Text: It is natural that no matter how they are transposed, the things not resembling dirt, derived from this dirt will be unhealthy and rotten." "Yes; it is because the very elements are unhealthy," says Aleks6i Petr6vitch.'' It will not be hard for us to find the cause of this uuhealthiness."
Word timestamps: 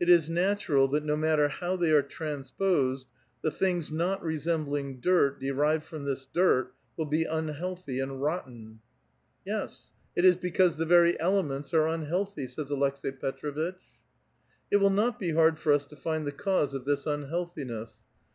It 0.00 0.08
is 0.08 0.30
natural 0.30 0.88
that 0.88 1.04
no 1.04 1.14
matter 1.14 1.48
how 1.48 1.76
they 1.76 1.90
are 1.92 2.00
transposed, 2.00 3.06
the 3.42 3.50
things 3.50 3.92
not 3.92 4.22
resembling 4.22 4.98
dirt, 4.98 5.38
derived 5.38 5.84
from 5.84 6.06
this 6.06 6.24
dirt 6.24 6.72
will 6.96 7.04
be 7.04 7.24
unhealthy 7.24 8.00
and 8.00 8.22
rotten." 8.22 8.80
"Yes; 9.44 9.92
it 10.16 10.24
is 10.24 10.36
because 10.36 10.78
the 10.78 10.86
very 10.86 11.20
elements 11.20 11.74
are 11.74 11.86
unhealthy," 11.86 12.46
says 12.46 12.70
Aleks6i 12.70 13.20
Petr6vitch.'' 13.20 13.74
It 14.70 14.78
will 14.78 14.88
not 14.88 15.18
be 15.18 15.32
hard 15.32 15.58
for 15.58 15.74
us 15.74 15.84
to 15.84 15.96
find 15.96 16.26
the 16.26 16.32
cause 16.32 16.72
of 16.72 16.86
this 16.86 17.04
uuhealthiness." 17.04 17.96